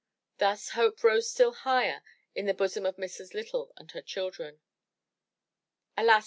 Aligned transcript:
Thus 0.39 0.69
hope 0.69 1.03
rose 1.03 1.29
still 1.29 1.53
higher 1.53 2.01
in 2.33 2.47
the 2.47 2.55
bosom 2.55 2.87
of 2.87 2.95
Mrs. 2.97 3.35
Lytle 3.35 3.71
and 3.77 3.91
her 3.91 4.01
children. 4.01 4.59
Alas! 5.95 6.19